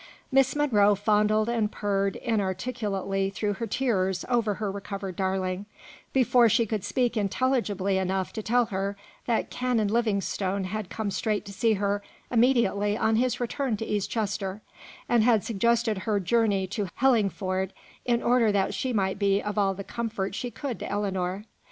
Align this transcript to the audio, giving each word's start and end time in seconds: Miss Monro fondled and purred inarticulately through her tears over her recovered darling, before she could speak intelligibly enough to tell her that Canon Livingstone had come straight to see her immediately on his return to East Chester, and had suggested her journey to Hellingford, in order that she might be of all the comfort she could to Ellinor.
Miss 0.31 0.55
Monro 0.55 0.95
fondled 0.95 1.47
and 1.47 1.71
purred 1.71 2.15
inarticulately 2.15 3.29
through 3.29 3.53
her 3.61 3.67
tears 3.67 4.25
over 4.27 4.55
her 4.55 4.71
recovered 4.71 5.15
darling, 5.15 5.67
before 6.11 6.49
she 6.49 6.65
could 6.65 6.83
speak 6.83 7.15
intelligibly 7.15 7.99
enough 7.99 8.33
to 8.33 8.41
tell 8.41 8.65
her 8.73 8.97
that 9.27 9.51
Canon 9.51 9.89
Livingstone 9.89 10.63
had 10.63 10.89
come 10.89 11.11
straight 11.11 11.45
to 11.45 11.53
see 11.53 11.73
her 11.73 12.01
immediately 12.31 12.97
on 12.97 13.17
his 13.17 13.39
return 13.39 13.77
to 13.77 13.85
East 13.85 14.09
Chester, 14.09 14.63
and 15.07 15.23
had 15.23 15.43
suggested 15.43 15.99
her 15.99 16.19
journey 16.19 16.65
to 16.65 16.87
Hellingford, 16.95 17.69
in 18.03 18.23
order 18.23 18.51
that 18.51 18.73
she 18.73 18.93
might 18.93 19.19
be 19.19 19.39
of 19.39 19.55
all 19.59 19.75
the 19.75 19.83
comfort 19.83 20.33
she 20.33 20.49
could 20.49 20.79
to 20.79 20.91
Ellinor. 20.91 21.45